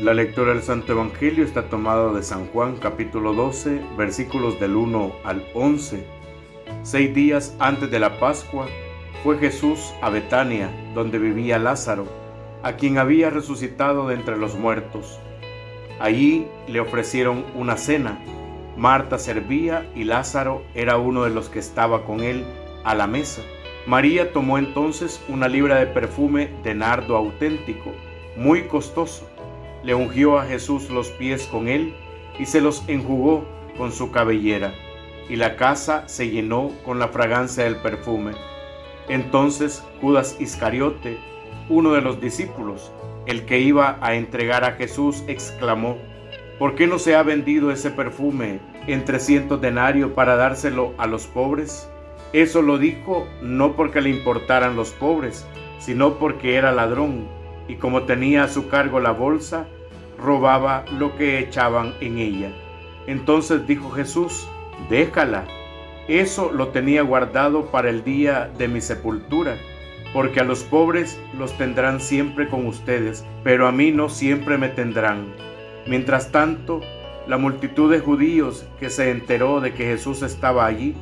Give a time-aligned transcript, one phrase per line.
[0.00, 5.12] La lectura del Santo Evangelio está tomada de San Juan capítulo 12 versículos del 1
[5.24, 6.06] al 11.
[6.84, 8.68] Seis días antes de la Pascua
[9.24, 12.06] fue Jesús a Betania, donde vivía Lázaro,
[12.62, 15.18] a quien había resucitado de entre los muertos.
[15.98, 18.20] Allí le ofrecieron una cena.
[18.76, 22.44] Marta servía y Lázaro era uno de los que estaba con él
[22.84, 23.42] a la mesa.
[23.84, 27.92] María tomó entonces una libra de perfume de nardo auténtico,
[28.36, 29.28] muy costoso
[29.82, 31.94] le ungió a Jesús los pies con él
[32.38, 33.44] y se los enjugó
[33.76, 34.74] con su cabellera,
[35.28, 38.32] y la casa se llenó con la fragancia del perfume.
[39.08, 41.18] Entonces Judas Iscariote,
[41.68, 42.92] uno de los discípulos,
[43.26, 45.96] el que iba a entregar a Jesús, exclamó,
[46.58, 51.26] ¿por qué no se ha vendido ese perfume en trescientos denarios para dárselo a los
[51.26, 51.88] pobres?
[52.32, 55.46] Eso lo dijo no porque le importaran los pobres,
[55.78, 57.28] sino porque era ladrón
[57.68, 59.68] y como tenía a su cargo la bolsa,
[60.18, 62.50] robaba lo que echaban en ella.
[63.06, 64.48] Entonces dijo Jesús,
[64.90, 65.46] déjala,
[66.08, 69.56] eso lo tenía guardado para el día de mi sepultura,
[70.12, 74.68] porque a los pobres los tendrán siempre con ustedes, pero a mí no siempre me
[74.68, 75.34] tendrán.
[75.86, 76.80] Mientras tanto,
[77.26, 80.94] la multitud de judíos que se enteró de que Jesús estaba allí,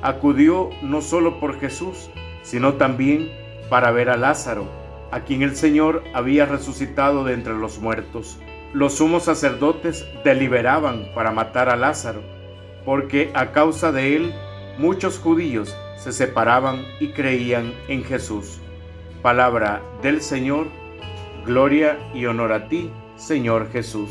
[0.00, 2.10] acudió no solo por Jesús,
[2.42, 3.30] sino también
[3.68, 8.38] para ver a Lázaro a quien el Señor había resucitado de entre los muertos.
[8.72, 12.22] Los sumos sacerdotes deliberaban para matar a Lázaro,
[12.86, 14.34] porque a causa de él
[14.78, 18.60] muchos judíos se separaban y creían en Jesús.
[19.20, 20.68] Palabra del Señor,
[21.44, 24.10] gloria y honor a ti, Señor Jesús.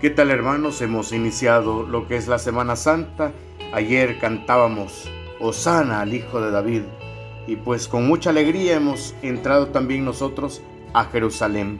[0.00, 0.80] ¿Qué tal hermanos?
[0.80, 3.32] Hemos iniciado lo que es la Semana Santa.
[3.74, 6.82] Ayer cantábamos Osana al Hijo de David.
[7.46, 10.62] Y pues con mucha alegría hemos entrado también nosotros
[10.94, 11.78] a Jerusalén.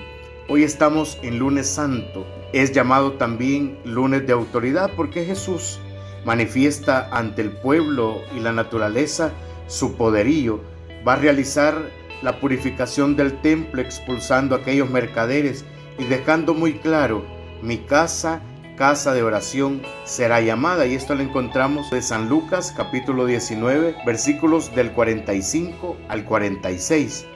[0.48, 2.26] Hoy estamos en lunes santo.
[2.52, 5.80] Es llamado también lunes de autoridad porque Jesús
[6.24, 9.32] manifiesta ante el pueblo y la naturaleza
[9.66, 10.60] su poderío.
[11.06, 11.90] Va a realizar
[12.22, 15.64] la purificación del templo expulsando a aquellos mercaderes
[15.98, 17.24] y dejando muy claro,
[17.62, 18.42] mi casa
[18.76, 20.86] casa de oración será llamada.
[20.86, 27.26] Y esto lo encontramos de San Lucas capítulo 19 versículos del 45 al 46.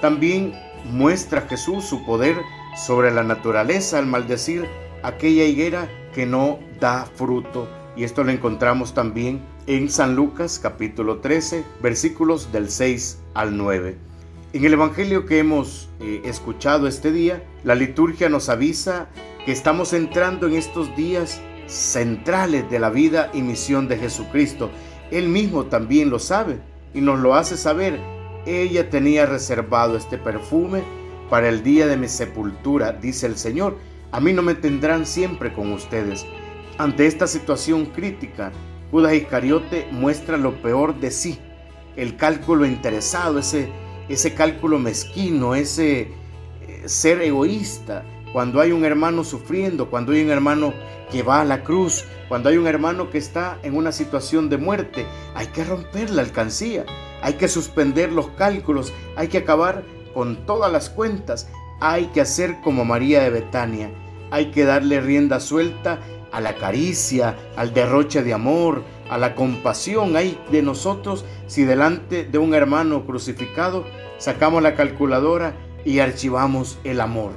[0.00, 0.54] También
[0.84, 2.36] muestra Jesús su poder
[2.76, 4.66] sobre la naturaleza al maldecir
[5.02, 7.68] aquella higuera que no da fruto.
[7.96, 13.96] Y esto lo encontramos también en San Lucas capítulo 13 versículos del 6 al 9.
[14.52, 19.08] En el Evangelio que hemos eh, escuchado este día, la liturgia nos avisa
[19.44, 24.70] que estamos entrando en estos días centrales de la vida y misión de Jesucristo.
[25.10, 26.60] Él mismo también lo sabe
[26.94, 28.00] y nos lo hace saber.
[28.46, 30.82] Ella tenía reservado este perfume
[31.28, 33.76] para el día de mi sepultura, dice el Señor.
[34.12, 36.24] A mí no me tendrán siempre con ustedes.
[36.78, 38.52] Ante esta situación crítica,
[38.92, 41.40] Judas Iscariote muestra lo peor de sí,
[41.96, 43.68] el cálculo interesado, ese,
[44.08, 50.30] ese cálculo mezquino, ese eh, ser egoísta, cuando hay un hermano sufriendo, cuando hay un
[50.30, 50.74] hermano
[51.10, 54.58] que va a la cruz, cuando hay un hermano que está en una situación de
[54.58, 56.84] muerte, hay que romper la alcancía,
[57.22, 61.48] hay que suspender los cálculos, hay que acabar con todas las cuentas,
[61.80, 63.90] hay que hacer como María de Betania,
[64.30, 66.00] hay que darle rienda suelta
[66.36, 70.16] a la caricia, al derroche de amor, a la compasión.
[70.16, 73.86] Hay de nosotros si delante de un hermano crucificado
[74.18, 75.54] sacamos la calculadora
[75.86, 77.32] y archivamos el amor.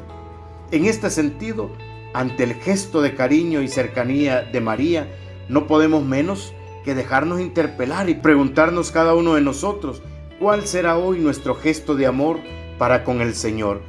[0.71, 1.71] En este sentido,
[2.13, 5.07] ante el gesto de cariño y cercanía de María,
[5.47, 10.01] no podemos menos que dejarnos interpelar y preguntarnos cada uno de nosotros,
[10.41, 12.41] ¿cuál será hoy nuestro gesto de amor
[12.77, 13.79] para con el Señor?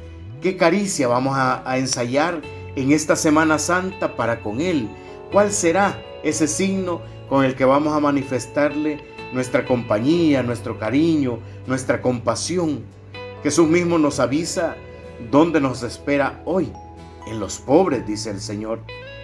[0.41, 2.41] ¿Qué caricia vamos a, ensayar
[2.75, 4.89] en esta Semana Santa para con Él?
[5.31, 9.03] ¿Cuál será ese signo con el que vamos a manifestarle
[9.33, 12.83] nuestra compañía, nuestro cariño, nuestra compasión?
[13.43, 14.75] Jesús mismo nos avisa
[15.29, 16.71] ¿Dónde nos espera hoy?
[17.27, 18.79] En los pobres, dice el Señor.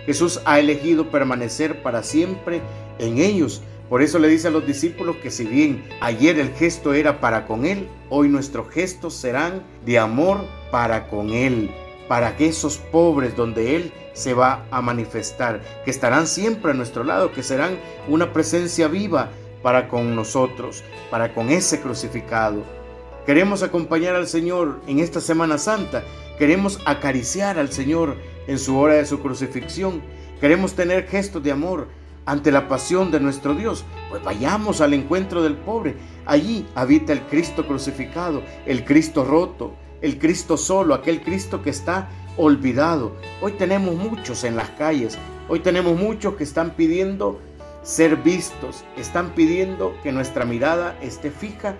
[0.05, 2.61] Jesús ha elegido permanecer para siempre
[2.99, 3.61] en ellos.
[3.89, 7.47] Por eso le dice a los discípulos que si bien ayer el gesto era para
[7.47, 11.71] con Él, hoy nuestros gestos serán de amor para con Él,
[12.07, 17.03] para que esos pobres donde Él se va a manifestar, que estarán siempre a nuestro
[17.03, 17.77] lado, que serán
[18.07, 19.29] una presencia viva
[19.61, 22.63] para con nosotros, para con ese crucificado.
[23.25, 26.03] Queremos acompañar al Señor en esta Semana Santa.
[26.39, 28.15] Queremos acariciar al Señor
[28.47, 30.01] en su hora de su crucifixión.
[30.39, 31.89] Queremos tener gestos de amor
[32.25, 33.83] ante la pasión de nuestro Dios.
[34.09, 35.95] Pues vayamos al encuentro del pobre.
[36.25, 42.09] Allí habita el Cristo crucificado, el Cristo roto, el Cristo solo, aquel Cristo que está
[42.37, 43.13] olvidado.
[43.41, 45.17] Hoy tenemos muchos en las calles,
[45.47, 47.39] hoy tenemos muchos que están pidiendo
[47.83, 51.75] ser vistos, están pidiendo que nuestra mirada esté fija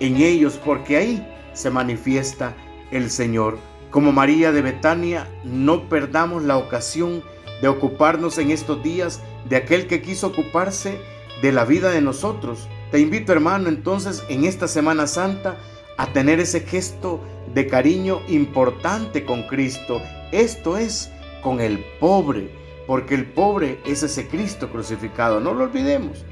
[0.00, 2.54] en ellos, porque ahí se manifiesta
[2.90, 3.58] el Señor.
[3.90, 7.22] Como María de Betania, no perdamos la ocasión
[7.60, 10.98] de ocuparnos en estos días de aquel que quiso ocuparse
[11.42, 12.68] de la vida de nosotros.
[12.90, 15.58] Te invito hermano entonces en esta Semana Santa
[15.96, 17.20] a tener ese gesto
[17.54, 20.00] de cariño importante con Cristo.
[20.32, 21.10] Esto es
[21.42, 22.50] con el pobre,
[22.86, 25.40] porque el pobre es ese Cristo crucificado.
[25.40, 26.24] No lo olvidemos.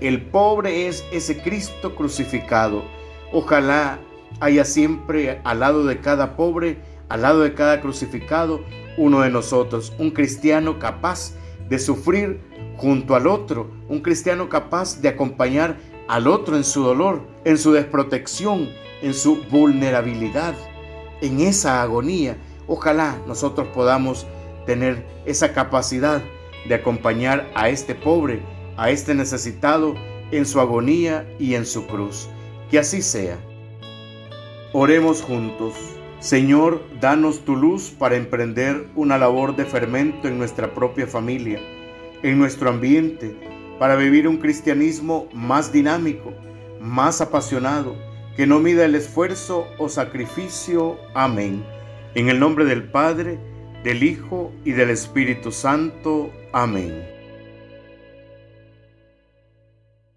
[0.00, 2.84] El pobre es ese Cristo crucificado.
[3.32, 3.98] Ojalá
[4.40, 6.78] haya siempre al lado de cada pobre,
[7.08, 8.60] al lado de cada crucificado,
[8.96, 11.34] uno de nosotros, un cristiano capaz
[11.68, 12.40] de sufrir
[12.76, 15.76] junto al otro, un cristiano capaz de acompañar
[16.08, 18.70] al otro en su dolor, en su desprotección,
[19.02, 20.54] en su vulnerabilidad,
[21.20, 22.36] en esa agonía.
[22.66, 24.26] Ojalá nosotros podamos
[24.66, 26.22] tener esa capacidad
[26.68, 28.40] de acompañar a este pobre,
[28.76, 29.94] a este necesitado
[30.30, 32.28] en su agonía y en su cruz.
[32.70, 33.38] Que así sea.
[34.72, 35.74] Oremos juntos.
[36.20, 41.58] Señor, danos tu luz para emprender una labor de fermento en nuestra propia familia,
[42.22, 43.34] en nuestro ambiente,
[43.78, 46.34] para vivir un cristianismo más dinámico,
[46.78, 47.96] más apasionado,
[48.36, 50.98] que no mida el esfuerzo o sacrificio.
[51.14, 51.64] Amén.
[52.14, 53.38] En el nombre del Padre,
[53.84, 56.30] del Hijo y del Espíritu Santo.
[56.52, 57.19] Amén.